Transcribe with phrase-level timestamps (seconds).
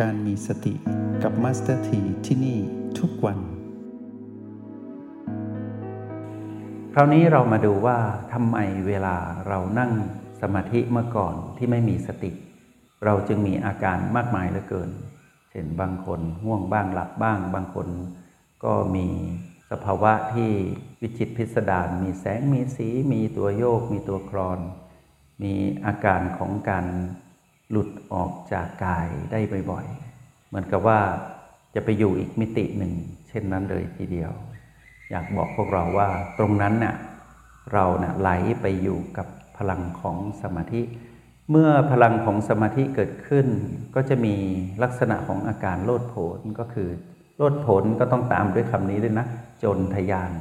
[0.00, 0.74] การมีสติ
[1.22, 2.58] กับมาสเตอร์ทีที่นี่
[2.98, 3.38] ทุกวัน
[6.94, 7.98] คราวนี้เรามาดูว่า
[8.32, 8.56] ทำไม
[8.88, 9.16] เวลา
[9.48, 9.92] เรานั่ง
[10.40, 12.30] สมาธิเมื่อก่อนที่ไม่มีสติ
[13.04, 14.90] เราจึงมีอาการมากมายเหลือเกิน
[15.50, 17.88] เช่นบางคนง่วงบ้างหลับบ้าง บางคน
[18.64, 19.06] ก็มี
[19.70, 20.50] สภาวะที่
[21.00, 24.60] วิจิตรพิสดารมีแสงมีสี มีตัวโยก มีตัวคลอน
[25.42, 25.52] มี
[25.86, 26.86] อาการของการ
[27.70, 31.00] หลุดออกจากกายได้บ่อยๆ เหมือนกับว่า
[31.74, 32.92] จะไปอยู่อีกมิติหนึ่ง
[33.28, 34.32] เช่นนั้นเลยทีเดียว
[35.10, 36.94] อยากบอกพวกเราว่าตรงนั้นน่ะ
[37.72, 38.30] เราเน่ะไหล
[38.60, 39.26] ไปอยู่กับ
[39.58, 40.82] พลังของสมาธิ
[41.50, 43.46] เมื่อพลังของสมาธิเกิดขึ้น
[43.94, 44.34] ก็จะมี
[44.82, 46.88] ลักษณะของอาการโลดโผนก็คือ
[47.36, 49.26] โลดโผนก็ต้องตามด้วยคำนี้ด้วยนะ
[49.62, 50.32] จนทยาน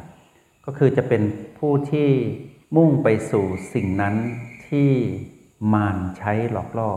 [0.65, 1.21] ก็คือจะเป็น
[1.59, 2.09] ผู้ที่
[2.75, 4.15] มุ่งไปสู่สิ่งนั้น
[4.67, 4.89] ที่
[5.73, 6.91] มารใช้หลอกล่อ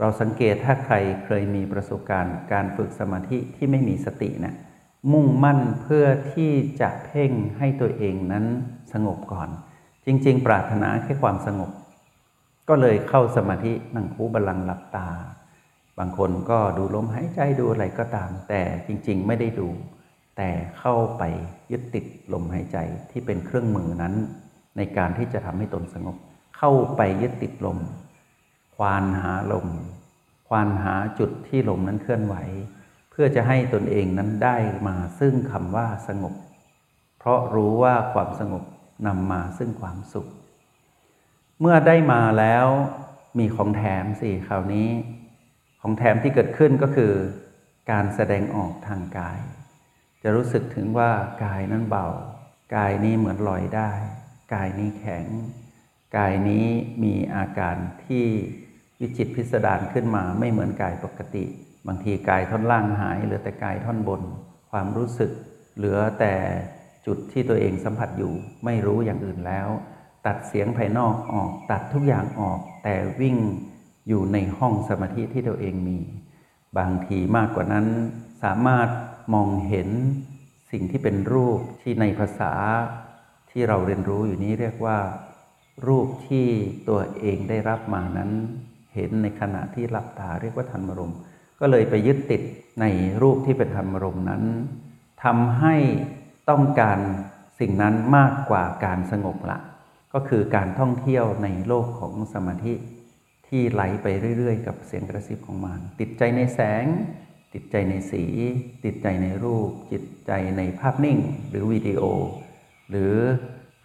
[0.00, 4.54] เราสังเกตถ้าใครเคยมีประสบการณ์ การฝึกสมาธิที่ไม่มีสตินะ
[5.12, 8.44] มุ่งมั่นเพื่อที่จะเพ่งให้ตัวเองนั้น
[8.92, 9.48] สงบก่อน
[10.06, 11.70] จริง ๆ ปรารถนาแค่ความสงบ
[12.68, 15.08] ก็เลยเข้าสมาธินั่งคูบาลังหลับตา
[15.98, 19.68] บางคนก็ดูลมหายใจดูอะไรก็ตาม แต่จริง ๆ ไม่ได้ดู
[20.36, 21.22] แต่เข้าไป
[21.70, 22.78] ยึดติดลมหายใจ
[23.10, 24.14] ที่เป็นเครื่องมือนั้น
[24.76, 26.16] ในการที่จะทำให้ตนสงบ
[26.56, 27.78] เข้าไปยึดติดลม
[28.78, 29.68] ควานหาลม
[30.48, 32.36] ควานหาจุดที่ลมนั้นเคลื่อนไหว
[33.10, 34.56] เพื่อจะให้ตนเองนั้นได้
[34.88, 36.34] มาซึ่งคำว่าสงบ
[37.18, 38.64] เพราะรู้ว่าความสงบ
[39.06, 40.28] นำมาซึ่งความสุข
[41.60, 42.66] เมื่อได้มาแล้ว
[43.38, 44.88] มีของแถมสิคราวนี้
[45.80, 47.12] ของแถมที่เกิดขึ้นก็คือ
[47.90, 49.38] การแสดงออกทางกาย
[50.22, 51.10] จะรู้สึกถึงว่า
[51.44, 52.06] กายนั้นเบา
[52.76, 53.92] กายนี้เหมือนลอยได้
[54.54, 55.26] กายนี้แข็ง
[56.16, 56.66] กายนี้
[57.02, 57.76] มีอาการ
[58.06, 58.26] ที่
[59.00, 61.44] วิจิตพิสดารขึ้นมาไม่เหมือนกายปกติ
[61.86, 64.22] บางทีกายท่อนล่างหายเหลือแต่กายท่อนบน
[64.70, 65.30] ความรู้สึก
[65.76, 66.34] เหลือแต่
[67.06, 68.32] จุดที่ตัวเองสัมผัสอยู่
[68.64, 69.68] ไม่รู้อย่างอื่นแล้ว
[70.26, 73.36] ตัดเสียงภายนอกออก ตัดทุกอย่างออก แต่วิ่ง
[74.08, 75.98] อยู่ในห้องสมาธิที่ตัวเองมี
[76.78, 77.86] บางทีมากกว่านั้น
[78.42, 78.88] สามารถ
[79.34, 79.88] มองเห็น
[80.70, 82.52] สิ่งที่เป็นรูปที่ในภาษา
[83.50, 84.98] ที่เราเรียนรู้อยู่นี้เรียกว่า
[85.86, 86.46] รูปที่
[86.88, 88.30] ตัวเองได้รับมานั้น
[88.98, 91.14] เห็นในขณะที่หลับตาเรียกว่าธรรมรม
[91.60, 92.42] ก็เลยไปยึดติด
[92.80, 92.86] ใน
[93.22, 94.42] รูปที่เป็นธรรมรมนั้น
[95.24, 95.76] ทำให้
[96.50, 96.98] ต้องการ
[97.60, 99.58] สิ่งนั้นมากกว่าการสงบละ
[100.14, 102.74] ก็คือการท่องเที่ยวในโลกของสมาธิ
[103.48, 104.06] ที่ไหลไป
[104.38, 106.84] เรื่อย ๆ กับเสียงกระซิบของมันติดใจในแสง
[107.54, 108.24] ติดใจในสี
[108.84, 112.02] ติดใจในรูป จิตใจในภาพนิ่ง หรือวิดีโอ
[112.90, 113.14] หรือ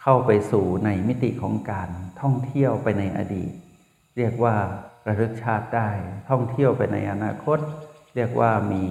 [0.02, 1.90] เข้าไปสู่ในมิติของการ
[2.22, 3.52] ท่องเที่ยวไปในอดีต
[4.18, 4.56] เรียกว่า
[5.08, 5.90] ระลึกชาติได้
[6.30, 7.60] ท่องเที่ยวไปในอนาคต
[8.16, 8.84] เรียกว่ามี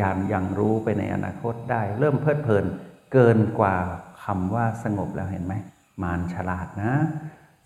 [0.00, 2.64] ยานยังรู้ไปในอนาคตได้ เริ่มเพลิดเพลิน
[3.12, 3.76] เกินกว่า
[4.24, 5.54] คำว่าสงบแล้วเห็นไหม
[6.02, 6.94] มารฉลาดนะ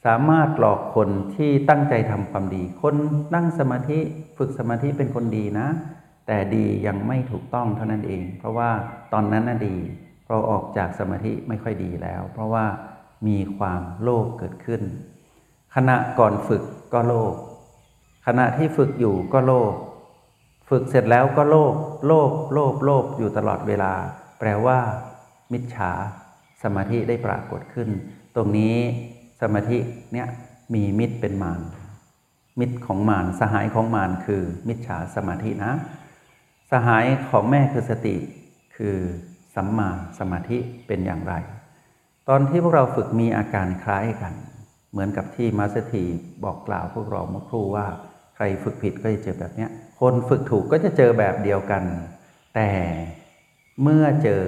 [0.07, 2.95] สามารถหลอกคนที่ตั้งใจทำความดี คน
[3.35, 3.99] นั่งสมาธิ
[4.39, 5.69] ฝึกสมาธิเป็นคนดีนะ
[6.27, 8.71] แต่ดียังไม่ถูกต้องเท่านั้นเอง เพราะว่า
[9.13, 9.77] ตอนนั้นน่ะดี
[10.27, 12.65] พอออกจากสมาธิไม่ค่อยดีแล้ว เพราะว่า
[13.29, 14.83] มีความโลภเกิดขึ้น
[15.75, 16.63] ขณะก่อนฝึก
[16.93, 17.35] ก็โลภ
[18.31, 19.75] ขณะที่ฝึกอยู่ก็โลภ
[20.71, 21.75] ฝึกเสร็จแล้วก็โลภ
[22.07, 23.93] โลภโลภโลภอยู่ตลอดเวลา
[24.39, 24.79] แปลว่า
[25.53, 25.93] มิจฉา
[26.63, 27.89] สมาธิได้ปรากฏขึ้น
[28.37, 28.77] ตรงนี้
[29.41, 29.79] สมาธิ
[30.13, 30.29] เนี่ย
[30.75, 31.61] มีมิตรเป็นมาร
[32.59, 35.73] มิตรของมารสหายของมารคือ มิจฉาสมาธินะ
[36.71, 38.17] สหายของแม่คือสติ
[38.77, 38.97] คือ
[39.55, 41.35] สัมมาสมาธิเป็นอย่างไร
[42.29, 44.35] ตอนที่พวกเราฝึกมีอาการคล้ายกัน
[44.91, 46.05] เหมือนกับที่มาสถี
[46.45, 47.87] บอกกล่าวพวกเราเมื่อครู่ว่า
[48.41, 49.67] ใครฝึกผิดก็จะเจอแบบนี้
[50.01, 51.83] คนฝึกถูกก็จะเจอแบบเดียวกัน
[52.55, 52.71] แต่
[53.83, 54.43] เมื่อเจอ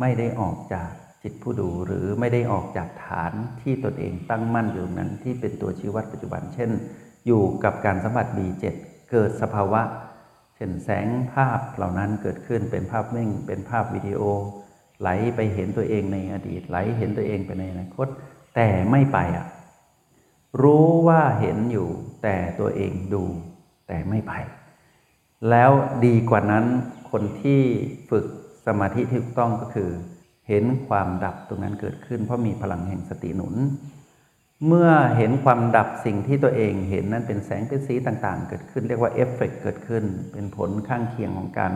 [0.00, 0.90] ไม่ได้ออกจาก
[1.22, 3.32] จิตผู้ดูหรือไม่ได้ออกจากฐาน
[3.62, 6.70] ที่ตนเองตั้งมั่นอยู่นั้นที่เป็นตัวชี้วัดปัจจุบัน เช่น
[7.26, 8.64] อยู่กับการสัมผัส B7
[9.10, 9.82] เกิดสภาวะ
[10.56, 14.20] เช่นแสงภาพเหล่านั้นเกิดขึ้นเป็นภาพนิ่งเป็นภาพวิดีโอ
[15.00, 18.08] ไหลไปเห็นตัวเองในอดีต ไหลเห็นตัวเองไปในอนาคต
[18.54, 19.46] แต่ไม่ไปอะ
[20.62, 21.88] รู้ว่าเห็นอยู่
[22.24, 23.22] แต่ตัวเองดู
[23.88, 24.32] แต่ไม่ไป
[25.50, 25.70] แล้ว
[26.06, 26.64] ดีกว่านั้น
[27.10, 27.60] คนที่
[28.10, 28.26] ฝึก
[28.66, 29.90] สมาธิที่ถูกต้องก็คือ
[30.48, 33.54] เห็นความดับตรงนั้นเกิดขึ้น เพราะมีพลังแห่งสติหนุน
[34.66, 41.72] เมื่อเห็นความดับสิ่งที่ตัวเองเห็นนั้นเป็นแสงเป็นสีต่างๆ เกิดขึ้น เรียกว่าเอฟเฟกเกิดขึ้น เป็นผลข้างเคียงของการ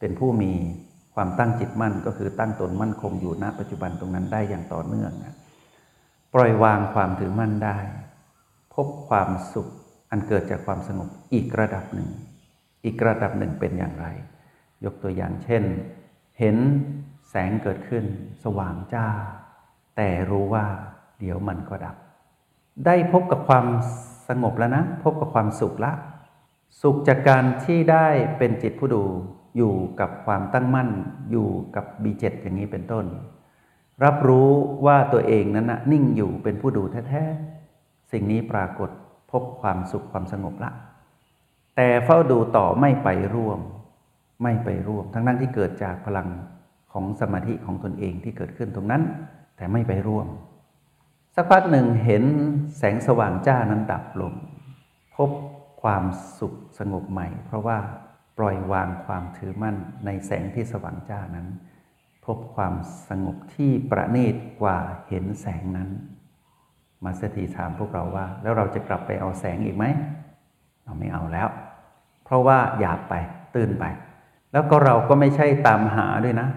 [0.00, 0.52] เป็นผู้มี
[1.14, 5.12] ความตั้งจิตมั่นก็คือตั้งตนมั่นคงอยู่ณปัจจุบันตรงนั้นได้อย่างต่อเนื่อง
[6.34, 7.76] ปล่อยวางความถือมั่นได้
[8.76, 9.68] พบความสุข
[10.10, 12.08] อันเกิดจากความสงบอีกระดับหนึ่ง
[12.84, 14.06] อีกระดับหนึ่งเป็นอย่างไร
[14.84, 15.62] ยกตัวอย่างเช่น
[16.38, 16.56] เห็น
[17.28, 18.04] แสงเกิดขึ้น
[18.44, 19.06] สว่างจ้า
[19.96, 20.66] แต่รู้ว่า
[21.18, 21.96] เดี๋ยวมันก็ดับ
[22.86, 23.66] ได้พบกับความ
[24.28, 25.92] สงบแล้วนะ พบกับความสุขละ
[26.82, 28.06] สุขจากการที่ได้
[28.38, 29.04] เป็นจิตผู้ดู
[29.56, 30.88] อยู่กับความตั้งมั่น
[31.30, 33.06] อยู่กับบีเจ็อย่างนี้เป็นต้น
[34.04, 34.50] รับรู้
[34.86, 37.55] ว่าตัวเองนั้นนะนิ่งอยู่เป็นผู้ดูแท้ๆ
[38.12, 38.90] สิ่งนี้ปรากฏ
[39.30, 40.70] พบความสุขความสงบละ
[41.76, 43.60] แต่เฝ้าดูต่อไม่ไปร่วม
[44.42, 46.28] ไม่ไปร่วม ทั้งนั้นที่เกิดจากพลัง
[46.92, 49.02] ของสมาธิของตนเองที่เกิดขึ้นตรงนั้น
[49.56, 50.26] แต่ไม่ไปร่วม
[51.34, 52.24] สักพักหนึ่งเห็น
[52.78, 54.32] แสงสว่างจ้านั้นดับลง
[55.16, 55.30] พบ
[55.82, 56.04] ความ
[56.38, 57.78] สุขสงบใหม่ เพราะว่า
[58.38, 61.48] ปล่อยวางความถือมั่นในแสงที่สว่างจ้านั้น
[62.26, 62.74] พบความ
[63.08, 65.90] สงบที่ประณีตกว่าเห็นแสงนั้น
[67.06, 69.84] มาสถีถามพวกเราว่า แล้วเราจะกลับไปเอาแสงอีกไหม
[70.84, 71.48] เราไม่เอาแล้ว
[72.24, 73.14] เพราะว่าหยาบไป
[73.56, 73.84] ตื่นไป
[74.52, 76.48] แล้วก็เราก็ไม่ใช่ตามหาด้วยนะ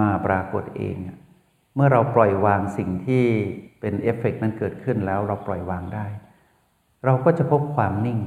[0.06, 0.96] าปรากฏเอง
[1.74, 3.24] เมื่อเราปล่อยวางสิ่งที่
[3.80, 6.06] เป็นเอฟเฟกนั้นเกิดขึ้นแล้วเราปล่อยวางได้
[7.04, 8.20] เราก็จะพบความนิ่ง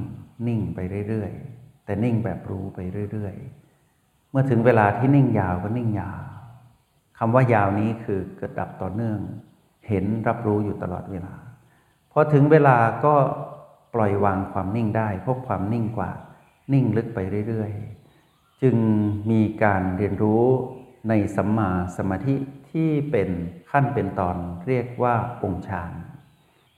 [0.48, 0.78] นิ่งไป
[1.08, 2.78] เรื่อยๆ แต่นิ่งแบบรู้ไป
[3.12, 6.20] เรื่อยๆ เมื่อถึงเวลาที่นิ่งยาวก็นิ่งยาว
[7.18, 9.18] คำว่ายาวนี้คือเกิดดับต่อเนื่อง
[9.88, 11.34] เห็นรับรู้อยู่ตลอดเวลา
[12.12, 13.14] พอถึงเวลาก็
[13.94, 16.10] ปล่อยวางความนิ่งได้ พบความนิ่งกว่า
[16.72, 17.18] นิ่งลึกไป
[17.48, 18.76] เรื่อยๆ จึง
[19.30, 20.44] มีการเรียนรู้
[21.08, 22.34] ในสัมมาสมาธิ
[22.70, 23.28] ที่เป็น
[23.70, 25.14] ขั้นเป็นตอนเรียกว่า
[25.44, 25.92] องค์ฌาน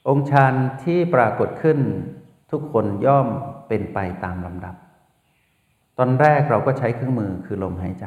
[0.08, 0.54] องค์ฌาน
[0.84, 1.78] ที่ปรากฏขึ้น
[2.50, 3.26] ทุกคนย่อม
[3.68, 4.74] เป็นไปตามลำดับ
[5.98, 8.06] ตอนแรกเราก็ใช้เครื่องมือคือลมหายใจ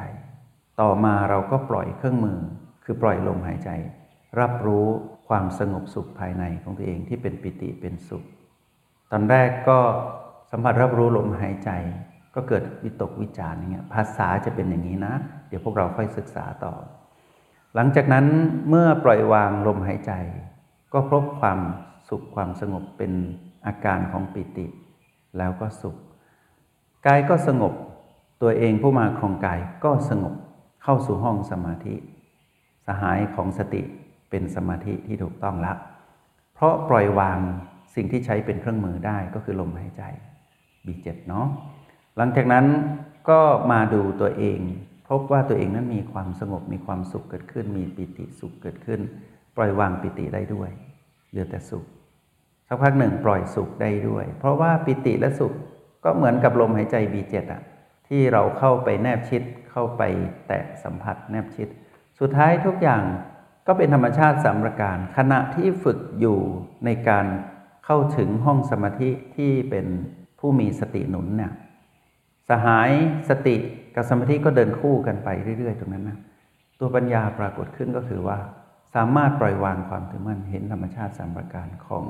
[0.82, 2.40] ต่อมาเราก็ปล่อยเครื่องมือ
[2.84, 3.70] คือปล่อยลมหายใจ
[4.40, 4.88] รับรู้
[5.28, 8.24] ความสงบสุขภายในของตัวเองที่เป็นปิติเป็นสุข
[9.12, 9.80] ตอนแรกก็
[10.52, 11.70] สัมผัสรับรู้ลมหายใจ
[12.36, 15.14] ก็เกิดวิตกวิจารอย่างเงี้ยภาษาจะเป็นอย่างนี้นะ
[15.48, 16.74] เดี๋ยวพวกเราค่อยศึกษาต่อ
[17.76, 18.26] หลังจากนั้น
[18.70, 20.12] เมื่อปล่อยวางลมหายใจ
[20.94, 21.60] ก็พบความ
[22.10, 23.12] สุขความสงบเป็น
[23.66, 24.68] อาการของปิติ
[25.38, 25.96] แล้วก็สุข
[27.06, 27.74] กายก็สงบ
[28.42, 30.34] ตัวเองผู้มาครองกายก็สงบ
[30.84, 31.96] เข้าสู่ห้องสมาธิ
[32.88, 33.82] สหายของสติ
[34.34, 35.78] เป็นสมาธิที่ถูกต้องแล้ว
[36.56, 37.40] เพราะปล่อยวาง
[37.96, 40.04] สิ่งที่ใช้เป็นเครื่องมือได้ก็คือลมหายใจ
[40.86, 41.48] บีเจ็ดเนาะ
[42.18, 42.66] หลังจากนั้น
[43.30, 43.40] ก็
[43.72, 44.60] มาดูตัวเอง
[45.10, 49.00] พบว่าตัวเองนั้นมีความสงบมีความสุขเกิดขึ้น มีปิติสุขเกิดขึ้น
[49.56, 50.70] ปล่อยวางปิติได้ด้วย
[51.30, 51.86] เหลือแต่สุข
[52.68, 55.54] สักพักหนึ่งปล่อยสุขได้ด้วย เพราะว่าปิติและสุข
[56.04, 57.62] ก็เหมือนกับลมหายใจบีเจ็ดอะ
[58.08, 60.02] ที่เราเข้าไปแนบชิดเข้าไป
[60.48, 61.68] แตะสัมผัสแนบชิด
[62.20, 63.04] สุดท้ายทุกอย่าง
[63.68, 66.40] ก็เป็นธรรมชาติสามประการ ขณะที่ฝึกอยู่
[66.86, 67.26] ในการ
[67.86, 69.86] เข้าถึงห้องสมาธิที่เป็น
[70.40, 71.52] ผู้มีสติหนุนเนี่ย
[72.50, 72.90] สหาย
[73.30, 73.56] สติ
[73.96, 75.30] กับสมาธิก็เดินคู่กันไป
[75.60, 76.20] เรื่อยๆ ตรงนั้นนะ
[76.80, 78.38] ตัวปัญญาปรากฏขึ้นก็คือว่า
[78.96, 82.06] สามารถปล่อยวางความถือมั่นเห็นธรรมชาติสามประการของ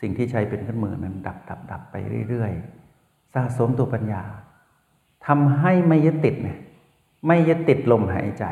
[0.00, 1.96] สิ่งที่ใช้เป็นเครื่องมือนั้นดับดับดับไป
[2.28, 4.22] เรื่อยๆ สะสมตัวปัญญา
[5.26, 6.58] ทำให้ไม่ยึดติดเนี่ย
[7.26, 8.44] ไม่ยึดติดลมหายใจ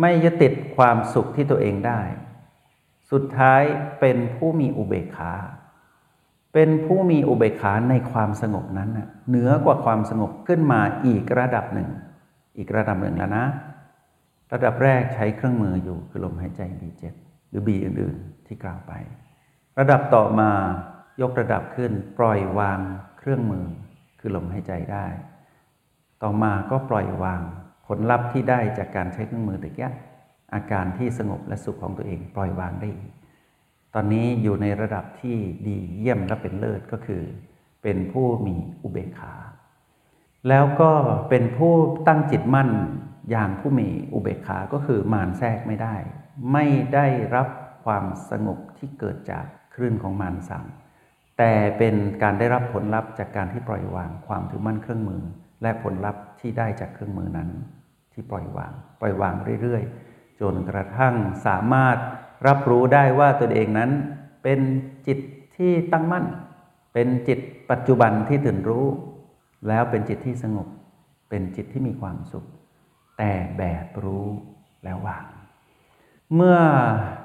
[0.00, 2.00] ไม่ยึดติดความสุขที่ตัวเองได้
[3.10, 3.62] สุดท้าย
[4.00, 5.32] เป็นผู้มีอุเบกขา
[6.54, 8.90] เป็นผู้มีอุเบกขาในความสงบนั้น
[9.28, 11.88] เหนือกว่าความสงบขึ้นมาอีกระดับหนึ่ง
[12.58, 13.46] อีกระดับหนึ่งแล้วนะ
[14.52, 17.02] ระดับแรกใช้เครื่องมืออยู่คือลมหายใจ B7
[17.48, 18.92] หรือ B อื่น ๆ ที่กล่าวไป
[19.78, 20.50] ระดับต่อมา
[21.22, 22.78] ยกระดับขึ้นปล่อยวาง
[23.18, 23.66] เครื่องมือ
[24.20, 25.06] คือลมหายใจได้
[26.22, 27.42] ต่อมาก็ปล่อยวาง
[27.86, 29.88] ผลลัพธ์ที่ได้จากการใช้เครื่องมือตะกี้
[30.54, 32.90] อาการที่สงบและสุขของตัวเองปล่อยวางได้
[33.94, 35.36] ตอนนี้อยู่ในระดับที่
[35.66, 37.22] ดีเยี่ยมและเป็นเลิศก็คือ
[37.82, 39.34] เป็นผู้มีอุเบกขา
[40.48, 40.90] แล้วก็
[41.28, 41.74] เป็นผู้
[42.06, 42.70] ตั้งจิตมั่น
[43.30, 45.94] อย่างผู้มีอุเบกขาก็คือมานแทรกไม่ได้
[46.52, 47.48] ไม่ได้รับ
[47.84, 50.64] ความสงบที่เกิดจากคลื่นของมารสั่ง
[51.38, 55.22] แต่เป็นการได้รับผลลัพธ์จากการที่ปล่อยวางความถือมั่นเครื่องมือ
[55.62, 57.48] และผลลัพธ์ ที่ได้จากเครื่องมือนั้น
[58.12, 61.14] ที่ปล่อยวาง ปล่อยวางเรื่อยๆ จนกระทั่ง
[61.46, 61.96] สามารถ
[62.46, 63.90] รับรู้ได้ว่าตนเองนั้น
[64.42, 64.60] เป็น
[65.06, 65.18] จิต
[65.56, 66.24] ที่ตั้งมั่น
[66.94, 67.38] เป็นจิต
[67.70, 68.86] ปัจจุบันที่ตื่นรู้
[69.68, 70.68] แล้วเป็นจิตที่สงบ
[71.28, 72.44] เป็นจิตที่มีความสุข
[73.18, 74.26] แต่แบบรู้
[74.84, 75.24] แล้ววาง
[76.34, 76.58] เมื่อ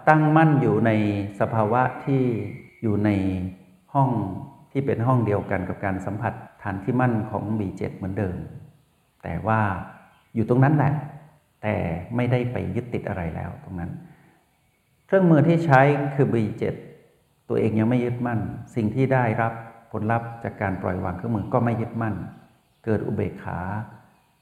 [0.10, 0.92] ตั้งมั่นอยู่ใน
[1.40, 2.24] สภาวะที่
[2.82, 3.10] อยู่ใน
[3.94, 4.10] ห้อง
[4.72, 6.34] ที่เป็นห้องเดียวกันกับการสัมผัส
[6.64, 8.38] ฐานที่มั่นของ B7 เหมือนเดิม
[9.28, 9.62] แต่ว่า
[10.36, 10.94] อยู่ตรงนั้นแหละ
[11.62, 11.76] แต่
[12.16, 13.92] ไม่ได้ไปยึดติดอะไรแล้วตรงนั้น
[15.08, 15.82] เครื่องมือที่ใช้
[16.16, 16.64] คือ B7
[17.50, 18.40] ตัวเองยังไม่ยึดมั่น
[18.76, 19.54] สิ่งที่ได้รับ
[19.92, 22.16] ผลลัพธ์จากการปล่อยวางเครื่องมือก็ไม่ยึดมั่น
[22.86, 23.60] เกิดอุเบกขา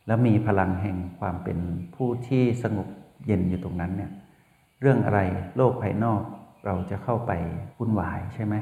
[0.08, 1.58] แล้วมีพลังแห่งความเป็น
[1.96, 2.88] ผู้ที่สงบ
[3.26, 4.12] เย็นอยู่ตรงนั้นเนี่ย
[4.82, 5.20] เรื่องอะไร
[5.58, 6.22] โลกภายนอก
[6.66, 7.32] เราจะเข้าไป
[7.78, 8.56] วุ่นวายใช่ไหม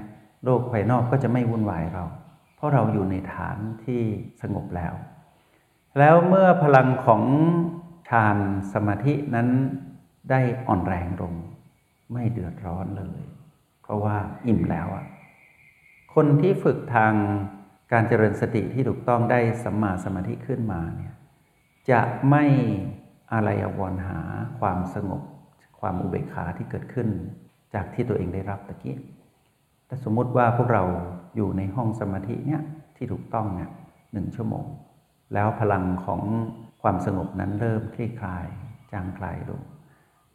[0.46, 2.04] โลกภายนอกก็จะไม่วุ่นวายเรา
[2.56, 4.02] เพราะเราอยู่ในฐานที่
[4.42, 4.94] สงบแล้ว
[6.00, 7.24] แล้วเมื่อพลังของ
[8.10, 8.38] ฌาน
[8.74, 9.50] สมาธินั้น
[10.30, 11.34] ได้อ่อนแรงลง
[12.12, 13.22] ไม่เดือดร้อนเลย
[13.84, 15.06] เพราะว่าอิ่มแล้วอะ
[16.14, 17.14] คนที่ฝึกทาง
[17.92, 21.14] การเจริญสติที่ถูกต้องได้สัมมาสมาธิขึ้นมาเนี่ย
[21.90, 22.44] จะไม่
[23.34, 24.20] อะไรอววรหา
[24.60, 25.22] ความสงบ
[25.80, 27.08] ความอุเบกขาที่เกิดขึ้น
[27.74, 28.98] จากที่ตัวเองได้รับตะกี้
[29.88, 30.84] แต่สมมุติว่าพวกเรา
[31.36, 32.62] อยู่ในห้องสมาธิเนี่ย
[32.96, 33.70] ที่ถูกต้องเนี่ย
[34.14, 34.66] หนึ่งชั่วโมง
[35.34, 36.22] แล้วพลังของ
[36.82, 38.46] ความสงบนั้นเริ่มคลี่คลาย
[38.92, 39.62] จางคลายลง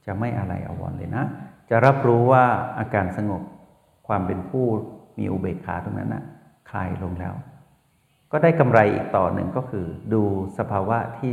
[0.07, 1.25] จะไม่อะไรอวรเลยนะ
[1.71, 2.45] จะรับรู้ว่า
[2.79, 3.43] อาการสงบ
[4.09, 4.67] ความเป็นผู้
[5.19, 6.25] มีอุเบกขาตรงนั้นนะ
[6.71, 7.35] คลายลงแล้ว
[8.33, 10.23] ก็ได้กำไรอีกต่อหนึ่งก็คือ ดู
[10.59, 11.33] สภาวะที่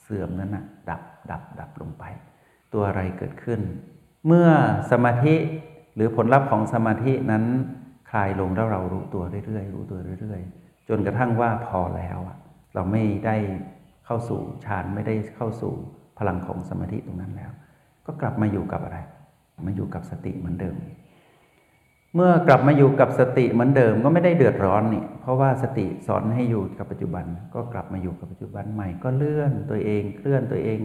[0.00, 2.04] เสื่อมนั้นนะดับดับดับลงไป
[2.72, 3.60] ตัวอะไรเกิดขึ้น
[4.26, 4.48] เมื่อ
[4.90, 5.34] สมาธิ
[5.94, 7.44] หรือผลลัพธ์ของสมาธินั้น
[8.10, 12.38] คลายลงแล้วเรารู้ตัวเรื่อยๆรู้ตัวเรื่อย ๆ จนกระทั่งว่าพอแล้วอะ
[12.74, 13.36] เราไม่ได้
[14.06, 15.72] เข้าสู่ฌานไม่ได้เข้าสู่
[16.18, 17.50] พลังของสมาธิตรงนั้นแล้ว
[18.06, 18.98] ก็กลับมาอยู่กับอะไร
[19.66, 20.76] มาอยู่กับสติเหมือนเดิม
[22.14, 27.24] เมื่อกลับมาอยู่กับสติเหมือนเดิมก็ไม่ได้เดือดร้อนนี่เพราะว่าสติสอนให้อยู่กับปัจจุบัน
[27.54, 30.80] ก็กลับมาอยู่กับปัจจุบันใหม่ก็เลื่อนตัวเองเคลื่อนตัวเอง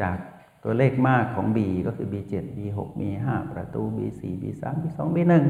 [0.00, 0.16] จาก
[0.64, 5.44] ตัวเลขมากของ B ก็คือ B7 B6 B5 ประตู B4 B3 B2 B1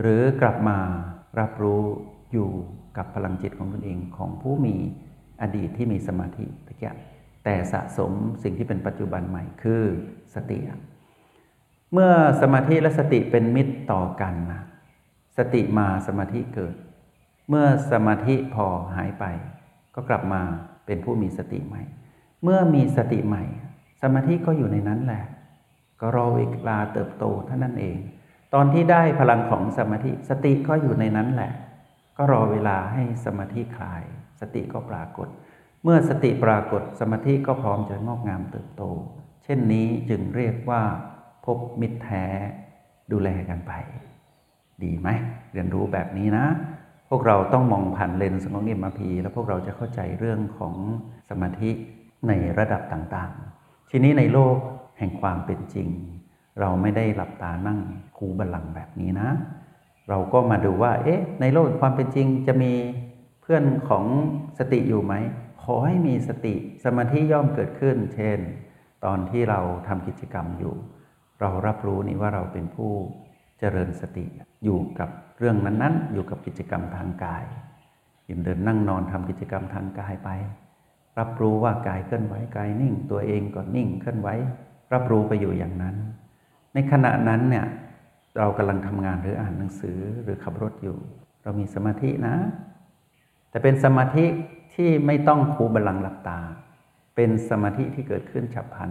[0.00, 0.78] หรือกลับมา
[1.40, 1.82] รับรู้
[2.32, 2.48] อยู่
[2.96, 4.76] กับพลังจิตของตนเองของผู้มี
[5.42, 6.94] อดีตที่มีสมาธิตะเกีย
[7.44, 9.82] แต่สะสมสิ่งที่เป็นปัจจุบันใหม่คือ
[10.34, 10.58] สติ
[11.92, 14.62] เมื่อสมาธิและสติเป็นมิตรต่อกันนะ
[15.38, 16.74] สติมาสมาธิเกิด
[17.48, 19.24] เมื่อสมาธิพอหายไป
[19.94, 20.42] ก็กลับมา
[20.86, 21.82] เป็นผู้มีสติใหม่
[22.42, 23.44] เมื่อมีสติใหม่
[24.02, 25.24] สมาธิก็อยู่ในนั้นแหละ
[26.00, 27.96] ก็รอเวลาเติบโตเท่านั้นเอง
[28.54, 31.52] ตอนที่ได้พลังของสมาธิสติก็อยู่ในนั้นแหละ
[32.16, 34.02] ก็รอเวลาให้สมาธิคลาย
[34.40, 35.28] สติก็ปรากฏ
[35.82, 38.82] เมื่อสติปรากฏสมาธิก็พร้อมจะงอกงามเติบโต
[39.44, 40.82] เช่นนี้จึงเรียกว่า
[41.44, 42.24] พบมิตรแท้
[43.12, 43.72] ดูแลกันไป
[44.82, 45.08] ดีไหม
[45.52, 46.46] เรียนรู้แบบนี้นะ
[47.08, 50.74] พวกเราต้องมองผ่านเลนส์ของเอ็มพีแล้วพวกเราจะเข้าใจเรื่องของ
[51.28, 51.70] สมาธิ
[52.28, 54.56] ในระดับต่างๆ ทีนี้ในโลก
[54.98, 55.88] แห่งความเป็นจริง
[56.60, 57.80] เราไม่ได้หลับตานั่ง
[58.16, 59.28] คูบัลลังแบบนี้นะ
[60.08, 62.72] เราก็มาดูว่า เอ๊ะ ในโลกความเป็นจริงจะมี
[63.42, 64.04] เพื่อนของ
[64.58, 65.14] สติอยู่ไหม
[65.62, 66.54] ขอให้มีสติ
[66.84, 68.38] สมาธิย่อมเกิดขึ้น เช่น
[69.04, 70.74] ตอนที่เราทำกิจกรรมอยู่
[71.40, 72.92] เรารับรู้นี่ว่าเราเป็นผู้
[73.58, 74.24] เจริญสติ
[74.64, 77.44] อยู่กับเรื่องนั้นๆ อยู่กับกิจกรรมทางกาย
[78.28, 80.30] ยืนเดินนั่งนอนทำกิจกรรมทางกายไป
[81.18, 84.28] รับรู้ว่ากายเคลื่อนไหวกายนิ่ง ตัวเองก็นิ่งเคลื่อนไหว
[84.92, 85.96] รับรู้ไปอยู่อย่างนั้น
[86.74, 87.66] ในขณะนั้นเนี่ย
[88.38, 90.96] เรากำลังทำงานหรืออ่านหนังสือหรือขับรถอยู่
[91.42, 92.36] เรามีสมาธินะ
[93.50, 94.26] แต่เป็นสมาธิ
[94.74, 96.40] ที่ไม่ต้องคูบัลลังหลับตา
[97.16, 98.90] เป็นสมาธิที่เกิดขึ้นฉับพลัน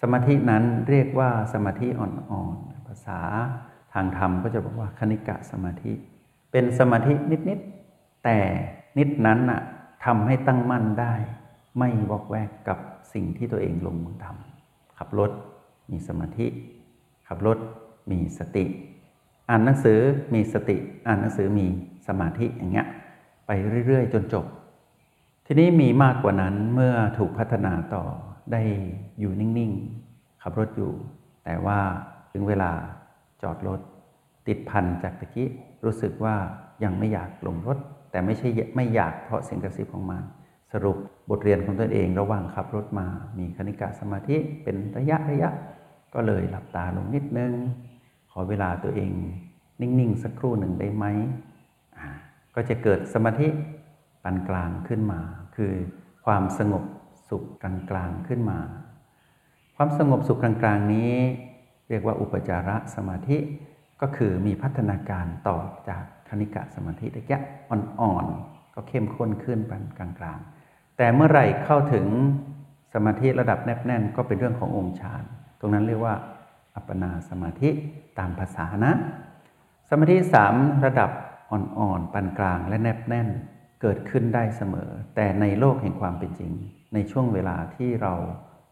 [0.00, 3.20] สมาธินั้นเรียกว่าสมาธิอ่อนๆภาษา
[3.92, 5.92] ทางธรรมก็จะบอกว่าคณิกะสมาธิ
[6.52, 7.14] เป็นสมาธิ
[7.48, 8.38] นิดๆแต่
[8.98, 9.60] นิดนั้นน่ะ
[10.04, 11.14] ทำให้ตั้งมั่นได้
[11.78, 12.78] ไม่วอกแวกกับ
[13.12, 15.30] สิ่งที่ตัวเองลงมือทำขับรถ
[15.90, 16.46] มีสมาธิ
[17.28, 17.58] ขับรถ
[18.10, 18.64] มีสติ
[19.48, 20.00] อ่านหนังสือ
[20.34, 21.66] มีสติ อ่านหนังสือมี
[22.06, 22.86] สมาธิอย่างเงี้ย
[23.46, 23.50] ไป
[23.86, 24.46] เรื่อย ๆ จนจบ
[25.46, 28.04] ทีนี้มีมากกว่านั้นเมื่อถูกพัฒนาต่อ
[28.52, 28.62] ได้
[29.20, 29.72] อยู่นิ่ง
[30.08, 30.92] ๆ ขับรถอยู่
[31.44, 31.78] แต่ว่า
[32.32, 32.70] ถึงเวลา
[33.42, 33.80] จอดรถ
[34.46, 35.48] ติดพันจากตะกี้
[35.84, 36.34] รู้สึกว่า
[36.84, 37.78] ยังไม่อยากลงรถ
[38.10, 40.22] แต่ไม่ใช่ไม่อยากเพราะเสียงกระซิบของมัน
[40.72, 40.96] สรุป
[41.30, 43.06] บทเรียนของตนเองระหว่างขับรถมา
[43.38, 45.50] มีคณิกาสมาธิเป็นระยะระยะ
[46.14, 47.52] ก็เลยหลับตาลงนิดนึง
[48.38, 49.12] อเวลาตัวเอง
[49.80, 51.04] นิ่ง ๆ สักครู่หนึ่งได้ไหม
[52.54, 53.48] ก็จะเกิดสมาธิ
[54.22, 55.20] ปานกลางขึ้นมา
[55.56, 55.72] คือ
[56.24, 56.84] ความสงบ
[57.28, 58.58] สุขกลางๆขึ้นมา
[59.76, 61.12] ความสงบสุขกลางๆนี้
[61.88, 63.38] เรียกว่าอุปจาระสมาธิ
[64.00, 72.06] ก็คือมีพัฒนาการต่อจากคณิกะสมาธิตะแกะอ่อนๆก็เข้มข้นขึ้นปานกลางๆ แต่เมื่อไหร่เข้าถึง
[72.94, 75.22] สมาธิระดับแนบแน่นก็เป็นเรื่องขององค์ฌาน
[75.60, 76.14] ตรงนั้นเรียกว่า
[76.76, 77.70] อัปปนาสมาธิ
[78.18, 78.92] ตามภาษานะ
[79.88, 80.54] สมาธิสาม
[80.84, 81.10] ระดับ
[81.50, 83.28] อ่อนๆปานกลางและแนบแน่น
[83.82, 86.52] เกิดขึ้นได้เสมอ แต่ในโลกแห่งความเป็นจริง
[86.94, 88.14] ในช่วงเวลาที่เรา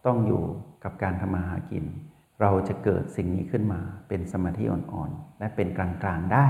[0.06, 0.42] ต้องอยู่
[0.84, 1.84] กับการทำมาหากิน
[2.40, 6.46] เราจะเกิดสิ่งนี้ขึ้นมาเป็นสมาธิอ่อนๆ และเป็นกลางๆได้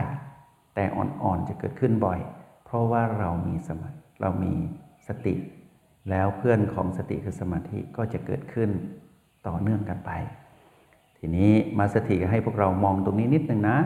[0.75, 2.20] แต่อ่อนๆจะเกิดขึ้นบ่อย
[2.64, 3.88] เพราะว่าเรามีสมา
[4.20, 4.54] เรามี
[5.08, 5.34] สติ
[6.11, 8.70] แล้วเพื่อนของสติคือสมาธิก็จะเกิดขึ้น
[9.46, 10.11] ต่อเนื่องกันไป
[11.26, 13.78] ทีนี้มาสถิให้พวกเรามองตรงนี้นิดหนึ่งนะ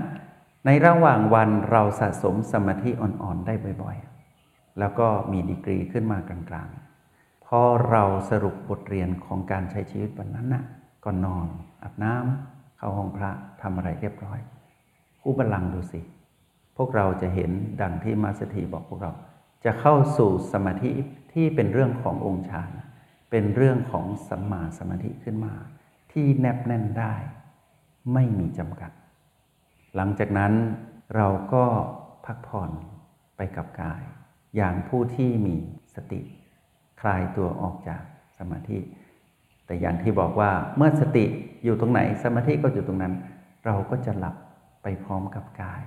[0.66, 10.64] ในระหว่างวันเราสะสมสมาธิอ่อนๆได้บ่อยๆ แล้วก็มีดีกรีขึ้นมากลางๆ พอเราสรุปบทเรียนของการใช้ชีวิตวันนั้นนะ่ะ
[11.04, 11.46] ก็นอน
[11.82, 13.30] อาบน้ำเข้าห้องพระ
[13.62, 14.38] ทำอะไรเรียบร้อย
[15.20, 16.00] คู่บัลลังก์ดูสิ
[16.76, 19.12] พวกเราจะเห็นดังที่มาสถีบอกพวกเรา
[19.64, 20.90] จะเข้าสู่สมาธิ
[21.32, 22.70] ที่เป็นเรื่องขององค์ฌาน
[23.30, 25.54] เป็นเรื่องของสัมมาสมาธิขึ้นมา
[26.12, 27.14] ที่แนบแน่นได้
[28.12, 28.90] ไม่มีจำกัด
[29.96, 30.52] หลังจากนั้น
[31.16, 31.64] เราก็
[32.26, 32.70] พักผ่อน
[33.36, 34.02] ไปกับกาย
[34.56, 35.56] อย่างผู้ที่มี
[35.94, 36.20] สติ
[37.00, 38.02] คลายตัวออกจาก
[38.38, 38.78] สมาธิ
[39.66, 41.24] แต่อย่างที่บอกว่าเมื่อสติ
[41.64, 43.14] อยู่ตรงไหนสมาธิก็อยู่ตรงนั้น
[43.66, 44.36] เราก็จะหลับ
[44.82, 45.82] ไปพร้อมกับกาย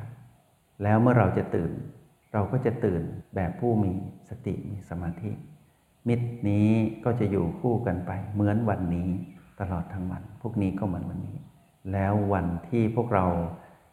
[0.83, 1.71] แล้วเมื่อเราจะตื่น
[2.33, 3.01] เราก็จะตื่น
[3.35, 3.91] แบบผู้มี
[4.29, 5.31] สติมีสมาธิ
[6.07, 6.69] มิตรนี้
[7.05, 9.09] ก็จะอยู่คู่กันไปเหมือนวันนี้
[9.61, 11.37] ตลอดทั้งวัน พวกนี้ก็เหมือนวันนี้
[11.91, 13.25] แล้ววันที่พวกเรา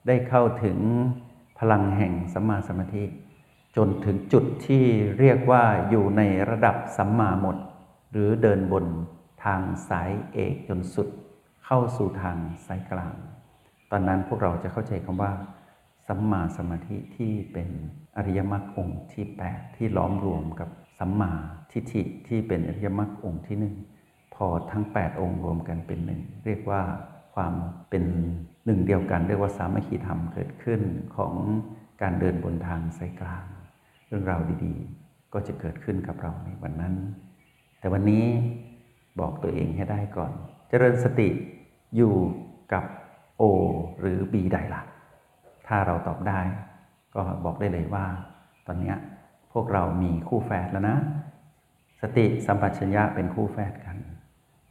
[0.06, 0.78] ได้เข้าถึง
[1.58, 3.04] พลังแห่งสัมมาสมาธิ
[3.76, 4.84] จนถึงจุดที่
[5.18, 7.56] เรียกว่าอยู่ในระดับสัมมาหมด
[8.10, 8.84] หรือเดินบน
[9.44, 11.08] ทางสายเอกจนสุด
[11.64, 13.14] เข้าสู่ทางสายกลาง
[13.90, 15.32] ตอนนั้นพวกเราจะเข้าใจคำว่า
[16.06, 17.68] สัมมาสมาธิที่เป็น
[18.16, 21.32] อริยมรรคองค์ที่ 8 ที่ล้อมรวมกับสัมมา
[21.72, 23.74] ทิฏฐิที่เป็นอริยมรรคองค์ที่หนึ่ง
[24.38, 26.82] พอทั้ง 8 องค์รวมกันเป็นหนึ่งเรียกว่า
[27.34, 27.52] ความ
[27.90, 28.04] เป็น
[28.66, 30.80] หนึ่งเดียวกัน เรียกว่าสามัคคีธรรมเกิดขึ้น
[31.16, 31.34] ของ
[32.02, 33.44] การเดินบนทางสายกลาง
[34.06, 36.94] เรื่องราวดีๆ ก็จะเกิดขึ้นกับเราในวันนั้น
[37.78, 38.24] แต่วันนี้
[39.20, 40.32] บอกตัวเองให้ได้ก่อน
[40.68, 41.28] เจริญสติ
[41.96, 42.14] อยู่
[42.72, 42.84] กับ
[43.40, 43.42] O
[44.00, 44.82] หรือ B ใดล่ะ
[45.66, 46.40] ถ้าเราตอบได้
[47.14, 48.06] ก็บอกได้เลยว่า
[48.66, 48.94] ตอนนี้
[49.52, 50.96] พวกเรามีคู่แฝดแล้วนะ
[52.00, 53.96] สติสัมปชัญญะเป็นคู่แฝดกัน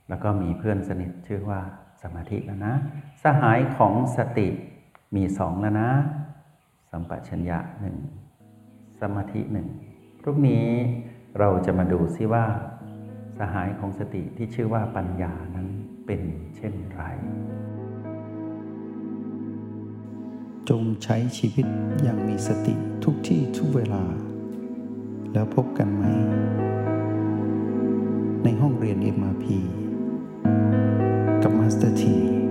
[0.10, 1.60] แล้วก็มีเพื่อนสนิทชื่อว่า
[2.02, 2.74] สมาธิแล้วนะ
[3.24, 4.48] สหายของสติ
[5.16, 5.90] มีสองแล้วนะ
[6.90, 7.98] สัมปชัญญะหนึ่ง
[9.02, 9.68] สมาธิหนึ่ง
[10.22, 10.66] พรุ่งนี้
[11.40, 12.46] เราจะมาดูซิว่า
[13.38, 15.68] สหายของสติที่ชื่อว่าปัญญานั้น
[16.06, 16.22] เป็น
[16.56, 17.04] เช่นไร
[20.70, 21.68] จงใช้ชีวิต
[22.04, 24.04] อย่างมีสติทุกที่ทุกเวลา
[25.34, 26.04] แล้วพบกันไหม
[28.44, 29.46] ในห้องเรียน MRP
[31.44, 32.47] กับมาสเตอร์ที